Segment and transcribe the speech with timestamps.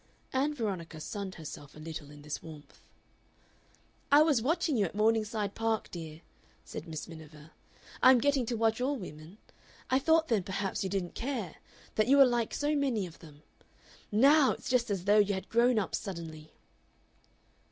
[0.33, 2.81] Ann Veronica sunned herself a little in this warmth.
[4.11, 6.21] "I was watching you at Morningside Park, dear,"
[6.65, 7.51] said Miss Miniver.
[8.01, 9.37] "I am getting to watch all women.
[9.91, 11.57] I thought then perhaps you didn't care,
[11.93, 13.43] that you were like so many of them.
[14.11, 16.51] NOW it's just as though you had grown up suddenly."